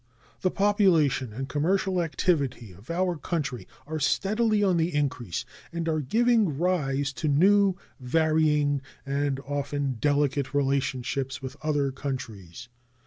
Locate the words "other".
11.61-11.91